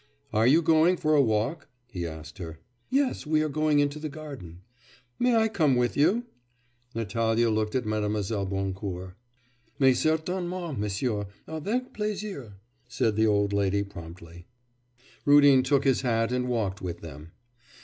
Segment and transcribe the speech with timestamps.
[0.33, 2.57] 'Are you going for a walk?' he asked her.
[2.89, 3.27] 'Yes.
[3.27, 4.61] We are going into the garden.'
[5.19, 6.25] 'May I come with you?'
[6.95, 8.47] Natalya looked at Mlle.
[8.47, 9.13] Boncourt
[9.77, 12.55] 'Mais certainement, monsieur; avec plaisir,'
[12.87, 14.47] said the old lady promptly.
[15.23, 17.33] Rudin took his hat and walked with them.